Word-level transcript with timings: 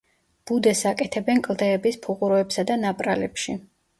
ბუდეს 0.51 0.79
აკეთებენ 0.91 1.43
კლდეების 1.49 2.01
ფუღუროებსა 2.07 2.65
და 2.71 2.81
ნაპრალებში. 2.87 3.59